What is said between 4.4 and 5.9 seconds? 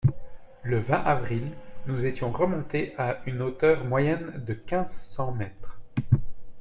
de quinze cents mètres.